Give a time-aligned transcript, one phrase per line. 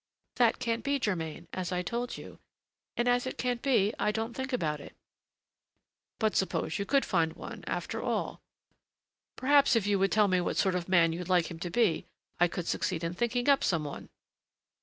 [0.37, 2.39] "That can't be, Germain, as I told you;
[2.97, 4.95] and as it can't be, I don't think about it."
[6.17, 8.41] "But suppose you could find one, after all?
[9.35, 11.69] Perhaps, if you would tell me what sort of a man you'd like him to
[11.69, 12.07] be,
[12.39, 14.09] I could succeed in thinking up some one."